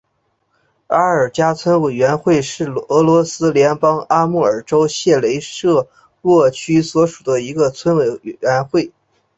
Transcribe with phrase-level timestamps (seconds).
[0.87, 5.87] 阿尔加村委员会是俄罗斯联邦阿穆尔州谢雷舍
[6.23, 8.91] 沃区所属的一个村委员会。